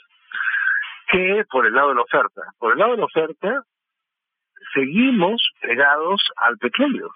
que 1.12 1.44
por 1.50 1.66
el 1.66 1.74
lado 1.74 1.90
de 1.90 1.96
la 1.96 2.02
oferta. 2.02 2.42
Por 2.60 2.74
el 2.74 2.80
lado 2.80 2.92
de 2.92 2.98
la 2.98 3.06
oferta, 3.06 3.64
seguimos 4.74 5.42
pegados 5.60 6.22
al 6.38 6.58
petróleo. 6.58 7.12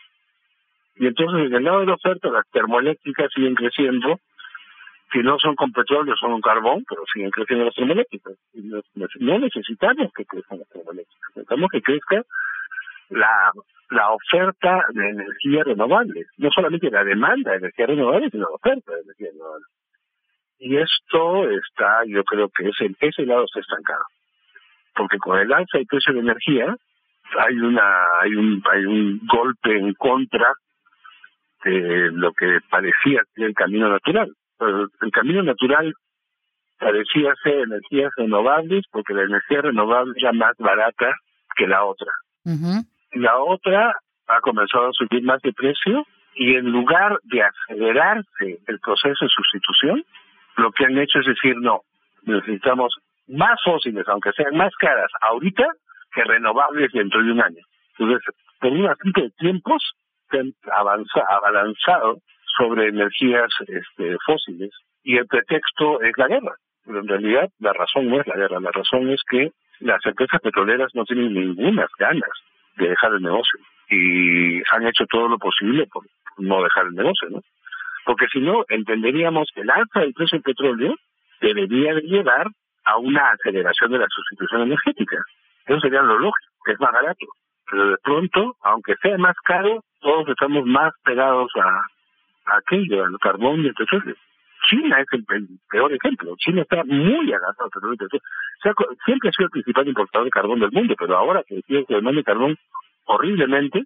Y 0.97 1.07
entonces, 1.07 1.47
en 1.47 1.55
el 1.55 1.63
lado 1.63 1.81
de 1.81 1.85
la 1.85 1.93
oferta, 1.93 2.29
las 2.29 2.49
termoeléctricas 2.51 3.31
siguen 3.33 3.55
creciendo, 3.55 4.19
si 5.11 5.19
no 5.19 5.37
son 5.39 5.55
con 5.55 5.71
petróleo, 5.71 6.15
son 6.17 6.31
con 6.31 6.41
carbón, 6.41 6.83
pero 6.89 7.03
siguen 7.13 7.31
creciendo 7.31 7.65
las 7.65 7.75
termoeléctricas. 7.75 8.33
No 9.19 9.39
necesitamos 9.39 10.11
que 10.13 10.25
crezcan 10.25 10.59
las 10.59 10.69
termoeléctricas, 10.69 11.35
necesitamos 11.35 11.69
que 11.71 11.81
crezca 11.81 12.23
la 13.09 13.51
la 13.89 14.11
oferta 14.11 14.83
de 14.93 15.09
energía 15.09 15.63
renovable, 15.63 16.25
no 16.37 16.49
solamente 16.51 16.89
la 16.89 17.03
demanda 17.03 17.51
de 17.51 17.57
energía 17.57 17.87
renovable, 17.87 18.29
sino 18.29 18.49
la 18.49 18.55
oferta 18.55 18.93
de 18.93 19.01
energía 19.01 19.29
renovable. 19.31 19.65
Y 20.59 20.77
esto 20.77 21.49
está, 21.49 22.03
yo 22.07 22.23
creo 22.23 22.49
que 22.49 22.69
ese, 22.69 22.95
ese 22.99 23.25
lado 23.25 23.45
está 23.45 23.59
estancado. 23.59 24.03
Porque 24.95 25.17
con 25.17 25.37
el 25.37 25.51
alza 25.53 25.79
y 25.79 25.85
precio 25.85 26.13
de 26.13 26.21
energía 26.21 26.75
hay 27.39 27.55
una 27.55 28.19
hay 28.21 28.35
un 28.35 28.63
hay 28.71 28.85
un 28.85 29.19
golpe 29.25 29.77
en 29.77 29.93
contra 29.95 30.53
de 31.63 32.11
lo 32.11 32.31
que 32.33 32.59
parecía 32.69 33.23
el 33.35 33.53
camino 33.53 33.89
natural. 33.89 34.31
el 34.59 35.11
camino 35.11 35.43
natural 35.43 35.93
parecía 36.79 37.33
ser 37.43 37.61
energías 37.61 38.11
renovables 38.15 38.85
porque 38.91 39.13
la 39.13 39.23
energía 39.23 39.61
renovable 39.61 40.13
era 40.17 40.31
más 40.31 40.55
barata 40.57 41.15
que 41.55 41.67
la 41.67 41.83
otra. 41.83 42.11
La 43.15 43.37
otra 43.37 43.95
ha 44.27 44.41
comenzado 44.41 44.87
a 44.89 44.93
subir 44.93 45.23
más 45.23 45.41
de 45.41 45.53
precio 45.53 46.05
y 46.35 46.55
en 46.55 46.69
lugar 46.69 47.17
de 47.23 47.43
acelerarse 47.43 48.59
el 48.67 48.79
proceso 48.79 49.23
de 49.23 49.29
sustitución, 49.29 50.03
lo 50.57 50.71
que 50.73 50.85
han 50.85 50.97
hecho 50.97 51.19
es 51.19 51.27
decir, 51.27 51.55
no, 51.55 51.81
necesitamos 52.23 52.93
más 53.29 53.57
fósiles, 53.63 54.05
aunque 54.09 54.33
sean 54.33 54.57
más 54.57 54.75
caras 54.75 55.09
ahorita, 55.21 55.65
que 56.13 56.25
renovables 56.25 56.91
dentro 56.91 57.23
de 57.23 57.31
un 57.31 57.41
año. 57.41 57.63
Entonces, 57.97 58.35
por 58.59 58.71
un 58.73 58.85
asunto 58.85 59.21
de 59.21 59.29
tiempos, 59.31 59.93
se 60.29 60.39
han 60.39 60.53
avanzado 60.73 62.17
sobre 62.57 62.89
energías 62.89 63.49
este, 63.65 64.17
fósiles 64.25 64.71
y 65.03 65.15
el 65.17 65.27
pretexto 65.27 66.01
es 66.01 66.11
la 66.17 66.27
guerra. 66.27 66.55
Pero 66.85 66.99
en 66.99 67.07
realidad 67.07 67.49
la 67.59 67.71
razón 67.71 68.09
no 68.09 68.19
es 68.19 68.27
la 68.27 68.35
guerra, 68.35 68.59
la 68.59 68.71
razón 68.71 69.09
es 69.09 69.21
que 69.29 69.51
las 69.79 70.05
empresas 70.05 70.41
petroleras 70.41 70.93
no 70.93 71.05
tienen 71.05 71.33
ninguna 71.33 71.87
ganas 71.97 72.29
de 72.77 72.89
dejar 72.89 73.13
el 73.13 73.21
negocio 73.21 73.59
y 73.89 74.61
han 74.71 74.87
hecho 74.87 75.05
todo 75.09 75.27
lo 75.27 75.37
posible 75.37 75.87
por 75.87 76.03
no 76.37 76.63
dejar 76.63 76.87
el 76.87 76.95
negocio, 76.95 77.29
¿no? 77.29 77.41
Porque 78.05 78.27
si 78.27 78.39
no, 78.39 78.65
entenderíamos 78.69 79.49
que 79.53 79.61
el 79.61 79.69
alza 79.69 80.01
del 80.01 80.13
precio 80.13 80.37
del 80.37 80.43
petróleo 80.43 80.95
debería 81.41 81.93
de 81.95 82.01
llevar 82.01 82.47
a 82.85 82.97
una 82.97 83.31
aceleración 83.31 83.91
de 83.91 83.99
la 83.99 84.07
sustitución 84.09 84.61
energética. 84.61 85.17
Eso 85.65 85.79
sería 85.79 86.01
lo 86.01 86.19
lógico, 86.19 86.53
que 86.63 86.73
es 86.73 86.79
más 86.79 86.91
barato. 86.91 87.25
Pero 87.69 87.89
de 87.89 87.97
pronto, 88.03 88.55
aunque 88.61 88.95
sea 89.01 89.17
más 89.17 89.35
caro, 89.43 89.83
todos 90.01 90.29
estamos 90.29 90.65
más 90.65 90.93
pegados 91.03 91.51
a, 91.55 91.81
a 92.51 92.57
aquello, 92.57 93.05
al 93.05 93.17
carbón 93.19 93.61
y 93.61 93.67
el 93.67 93.73
petróleo. 93.73 94.15
China 94.69 94.99
es 94.99 95.07
el, 95.11 95.25
peor 95.69 95.93
ejemplo. 95.93 96.35
China 96.37 96.61
está 96.61 96.83
muy 96.83 97.31
agarrado 97.33 97.69
petróleo. 97.69 98.07
O 98.11 98.61
sea, 98.61 98.73
siempre 99.05 99.29
ha 99.29 99.31
sido 99.31 99.45
el 99.45 99.51
principal 99.51 99.87
importador 99.87 100.25
de 100.25 100.31
carbón 100.31 100.59
del 100.59 100.71
mundo, 100.71 100.95
pero 100.97 101.17
ahora 101.17 101.43
que 101.47 101.61
tiene 101.61 101.85
que 101.85 101.95
demanda 101.95 102.19
de 102.19 102.23
carbón 102.23 102.57
horriblemente, 103.05 103.83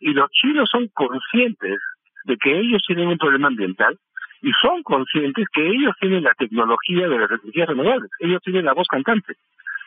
y 0.00 0.12
los 0.12 0.30
chinos 0.30 0.68
son 0.70 0.88
conscientes 0.88 1.80
de 2.24 2.36
que 2.36 2.58
ellos 2.58 2.82
tienen 2.86 3.08
un 3.08 3.18
problema 3.18 3.48
ambiental 3.48 3.98
y 4.42 4.52
son 4.60 4.82
conscientes 4.82 5.46
que 5.52 5.66
ellos 5.66 5.94
tienen 5.98 6.22
la 6.22 6.34
tecnología 6.34 7.08
de 7.08 7.18
las 7.18 7.30
energías 7.30 7.68
renovables, 7.68 8.10
ellos 8.20 8.40
tienen 8.42 8.66
la 8.66 8.74
voz 8.74 8.86
cantante. 8.86 9.34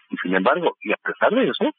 Y 0.10 0.18
sin 0.18 0.36
embargo, 0.36 0.76
y 0.82 0.92
a 0.92 0.98
pesar 0.98 1.34
de 1.34 1.48
eso, 1.48 1.72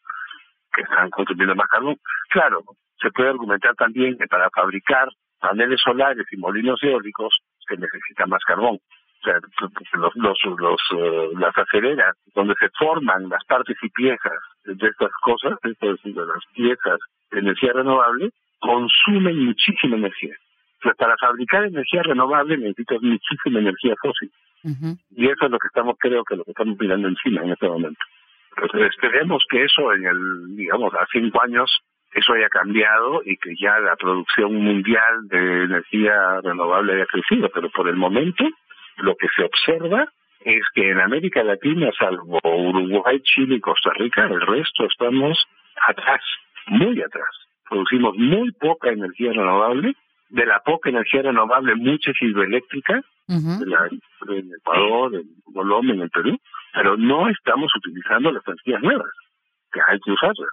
que 0.73 0.83
están 0.83 1.11
consumiendo 1.11 1.55
más 1.55 1.69
carbón, 1.69 1.97
claro, 2.31 2.63
se 3.01 3.11
puede 3.11 3.29
argumentar 3.29 3.75
también 3.75 4.17
que 4.17 4.27
para 4.27 4.49
fabricar 4.51 5.09
paneles 5.39 5.81
solares 5.83 6.27
y 6.31 6.37
molinos 6.37 6.83
eólicos 6.83 7.37
se 7.67 7.77
necesita 7.77 8.27
más 8.27 8.43
carbón. 8.45 8.77
O 8.77 9.25
sea, 9.25 9.35
los, 9.93 10.17
los, 10.17 10.39
los, 10.59 10.81
eh, 10.99 11.29
las 11.39 11.57
aceleras 11.57 12.17
donde 12.35 12.55
se 12.59 12.69
forman 12.71 13.29
las 13.29 13.45
partes 13.45 13.77
y 13.81 13.89
piezas 13.91 14.39
de 14.65 14.89
estas 14.89 15.13
cosas, 15.23 15.59
de 15.63 15.77
las 16.13 16.45
piezas 16.55 16.99
de 17.31 17.39
energía 17.39 17.73
renovable, 17.73 18.31
consumen 18.59 19.45
muchísima 19.47 19.97
energía. 19.97 20.35
O 20.81 20.83
sea, 20.83 20.95
para 20.95 21.17
fabricar 21.19 21.65
energía 21.65 22.03
renovable 22.03 22.57
necesitas 22.57 23.01
muchísima 23.01 23.61
energía 23.61 23.95
fósil. 24.03 24.31
Y 25.11 25.27
eso 25.27 25.45
es 25.47 25.51
lo 25.51 25.59
que 25.59 25.67
estamos, 25.67 25.97
creo 25.99 26.25
que 26.25 26.37
lo 26.37 26.45
que 26.45 26.53
estamos 26.53 26.77
mirando 26.79 27.09
encima 27.09 27.43
en 27.43 27.51
este 27.53 27.69
momento. 27.69 28.05
Entonces, 28.57 28.91
esperemos 28.91 29.43
que 29.49 29.65
eso 29.65 29.93
en 29.93 30.07
el, 30.07 30.57
digamos, 30.57 30.93
a 30.95 31.07
cinco 31.13 31.43
años 31.43 31.71
eso 32.15 32.35
haya 32.35 32.49
cambiado 32.49 33.23
y 33.25 33.37
que 33.37 33.55
ya 33.57 33.79
la 33.81 33.97
producción 33.97 34.55
mundial 34.55 35.29
de 35.29 35.65
energía 35.65 36.41
renovable 36.43 36.95
haya 36.95 37.07
crecido, 37.07 37.49
pero 37.53 37.71
por 37.71 37.89
el 37.89 37.97
momento 37.97 38.45
lo 38.99 39.17
que 39.17 39.29
se 39.35 39.45
observa 39.45 40.07
es 40.45 40.63
que 40.75 40.91
en 40.91 41.01
América 41.01 41.43
Latina, 41.43 41.91
salvo 41.99 42.41
Uruguay, 42.43 43.21
Chile 43.23 43.57
y 43.57 43.61
Costa 43.61 43.91
Rica, 43.95 44.27
el 44.27 44.41
resto 44.41 44.85
estamos 44.87 45.39
atrás, 45.89 46.21
muy 46.67 47.01
atrás. 47.01 47.31
Producimos 47.69 48.17
muy 48.17 48.51
poca 48.53 48.91
energía 48.91 49.33
renovable, 49.33 49.95
de 50.29 50.47
la 50.47 50.61
poca 50.61 50.91
energía 50.91 51.23
renovable, 51.23 51.75
mucha 51.77 52.11
es 52.11 52.23
hidroeléctrica, 52.23 53.03
en 54.29 54.51
Ecuador, 54.59 55.15
en 55.15 55.53
Colombia, 55.55 55.95
en 55.95 56.03
el 56.03 56.11
Perú, 56.11 56.39
pero 56.75 56.97
no 56.97 57.29
estamos 57.29 57.71
utilizando 57.77 58.33
las 58.33 58.47
energías 58.47 58.83
nuevas, 58.83 59.11
que 59.73 59.81
hay 59.87 59.99
que 60.01 60.11
usarlas 60.11 60.51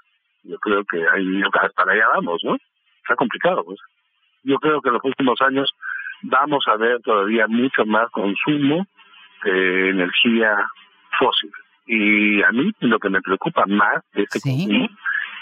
yo 0.49 0.57
creo 0.59 0.83
que 0.83 0.97
ahí 0.97 1.41
para 1.75 1.93
allá 1.93 2.07
vamos, 2.15 2.41
¿no? 2.43 2.55
Está 3.03 3.15
complicado, 3.15 3.63
pues. 3.63 3.79
Yo 4.43 4.57
creo 4.57 4.81
que 4.81 4.89
en 4.89 4.95
los 4.95 5.03
últimos 5.03 5.39
años 5.41 5.71
vamos 6.23 6.63
a 6.67 6.75
ver 6.77 6.99
todavía 7.01 7.47
mucho 7.47 7.85
más 7.85 8.09
consumo 8.11 8.85
de 9.43 9.89
energía 9.89 10.65
fósil. 11.17 11.51
Y 11.85 12.41
a 12.43 12.51
mí 12.51 12.71
lo 12.79 12.99
que 12.99 13.09
me 13.09 13.21
preocupa 13.21 13.65
más 13.67 14.03
de 14.13 14.23
este 14.23 14.41
consumo 14.41 14.87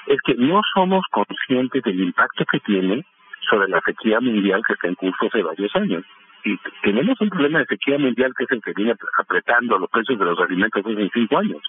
es 0.07 0.17
que 0.25 0.35
no 0.35 0.61
somos 0.73 1.03
conscientes 1.11 1.83
del 1.83 1.99
impacto 1.99 2.45
que 2.45 2.59
tiene 2.61 3.05
sobre 3.49 3.69
la 3.69 3.81
sequía 3.81 4.19
mundial 4.19 4.61
que 4.65 4.73
está 4.73 4.87
en 4.87 4.95
curso 4.95 5.27
hace 5.27 5.41
varios 5.41 5.75
años. 5.75 6.03
Y 6.43 6.57
tenemos 6.81 7.19
un 7.19 7.29
problema 7.29 7.59
de 7.59 7.65
sequía 7.65 7.97
mundial 7.97 8.33
que 8.37 8.43
es 8.45 8.51
el 8.51 8.61
que 8.61 8.73
viene 8.73 8.93
apretando 9.17 9.77
los 9.77 9.89
precios 9.89 10.19
de 10.19 10.25
los 10.25 10.39
alimentos 10.39 10.85
hace 10.85 11.09
cinco 11.13 11.37
años. 11.37 11.61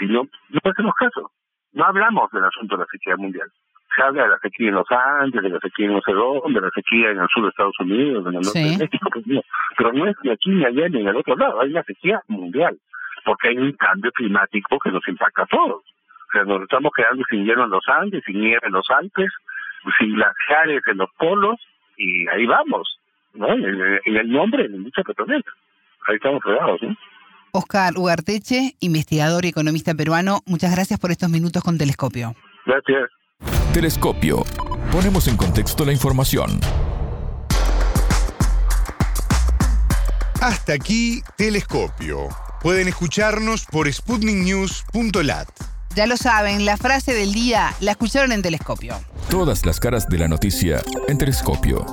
Y 0.00 0.06
no, 0.06 0.28
no 0.48 0.70
hacemos 0.70 0.94
caso. 0.94 1.30
No 1.72 1.84
hablamos 1.84 2.30
del 2.32 2.44
asunto 2.44 2.76
de 2.76 2.82
la 2.82 2.86
sequía 2.90 3.16
mundial. 3.16 3.48
Se 3.94 4.02
habla 4.02 4.22
de 4.22 4.28
la 4.28 4.38
sequía 4.38 4.68
en 4.68 4.74
los 4.74 4.90
Andes, 4.90 5.42
de 5.42 5.48
la 5.48 5.58
sequía 5.58 5.86
en 5.86 5.94
no 5.94 6.00
sé 6.00 6.12
de 6.12 6.60
la 6.60 6.70
sequía 6.70 7.10
en 7.10 7.18
el 7.18 7.28
sur 7.28 7.42
de 7.42 7.48
Estados 7.48 7.80
Unidos, 7.80 8.26
en 8.26 8.34
el 8.34 8.40
norte 8.40 8.58
de 8.58 8.78
México, 8.78 9.10
pues 9.12 9.26
no. 9.26 9.40
pero 9.76 9.92
no 9.92 10.06
es 10.06 10.16
ni 10.22 10.30
aquí 10.30 10.50
ni 10.50 10.64
allá 10.64 10.88
ni 10.88 11.00
en 11.00 11.08
el 11.08 11.16
otro 11.16 11.34
lado, 11.36 11.60
hay 11.60 11.70
una 11.70 11.82
sequía 11.82 12.22
mundial, 12.28 12.78
porque 13.24 13.48
hay 13.48 13.58
un 13.58 13.72
cambio 13.72 14.12
climático 14.12 14.78
que 14.78 14.92
nos 14.92 15.06
impacta 15.08 15.42
a 15.42 15.46
todos. 15.46 15.82
O 15.82 16.32
sea, 16.32 16.44
nos 16.44 16.62
estamos 16.62 16.92
quedando 16.96 17.24
sin 17.28 17.44
hielo 17.44 17.64
en 17.64 17.70
los 17.70 17.88
Andes, 17.88 18.22
sin 18.24 18.40
nieve 18.40 18.60
en 18.62 18.72
los 18.72 18.88
Alpes, 18.90 19.32
sin 19.98 20.14
glaciares 20.14 20.82
en 20.86 20.98
los 20.98 21.10
polos, 21.18 21.56
y 21.96 22.28
ahí 22.28 22.46
vamos, 22.46 22.98
¿no? 23.34 23.52
En, 23.52 24.00
el 24.04 24.30
nombre 24.30 24.62
de 24.62 24.68
la 24.68 24.76
industria 24.76 25.04
petrolera. 25.04 25.52
Ahí 26.06 26.16
estamos 26.16 26.42
fregados, 26.42 26.80
¿no? 26.82 26.96
Oscar 27.52 27.96
Ugarteche, 27.96 28.76
investigador 28.80 29.44
y 29.44 29.48
economista 29.48 29.94
peruano, 29.94 30.42
muchas 30.46 30.72
gracias 30.72 30.98
por 30.98 31.10
estos 31.10 31.30
minutos 31.30 31.62
con 31.62 31.78
Telescopio. 31.78 32.34
Gracias. 32.66 33.10
Telescopio. 33.72 34.44
Ponemos 34.92 35.28
en 35.28 35.36
contexto 35.36 35.84
la 35.84 35.92
información. 35.92 36.60
Hasta 40.40 40.72
aquí, 40.72 41.22
Telescopio. 41.36 42.28
Pueden 42.62 42.88
escucharnos 42.88 43.66
por 43.66 43.92
sputniknews.lat. 43.92 45.48
Ya 45.94 46.06
lo 46.06 46.16
saben, 46.16 46.64
la 46.64 46.76
frase 46.76 47.12
del 47.12 47.32
día 47.32 47.74
la 47.80 47.92
escucharon 47.92 48.32
en 48.32 48.42
Telescopio. 48.42 48.94
Todas 49.28 49.66
las 49.66 49.80
caras 49.80 50.08
de 50.08 50.18
la 50.18 50.28
noticia 50.28 50.80
en 51.08 51.18
Telescopio. 51.18 51.84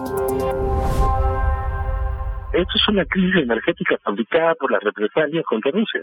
Esto 2.57 2.71
es 2.73 2.87
una 2.87 3.05
crisis 3.05 3.43
energética 3.43 3.99
fabricada 4.03 4.55
por 4.55 4.71
las 4.71 4.81
represalias 4.81 5.45
contra 5.45 5.69
Rusia. 5.69 6.01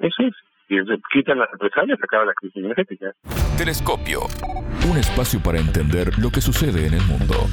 Eso 0.00 0.22
es. 0.24 0.34
Y 0.68 0.76
quitan 1.12 1.38
las 1.38 1.48
represalias, 1.52 1.96
acaba 2.02 2.24
la 2.24 2.34
crisis 2.34 2.56
energética. 2.56 3.12
Telescopio. 3.56 4.22
Un 4.90 4.98
espacio 4.98 5.40
para 5.40 5.60
entender 5.60 6.18
lo 6.18 6.30
que 6.30 6.40
sucede 6.40 6.88
en 6.88 6.94
el 6.94 7.02
mundo. 7.02 7.46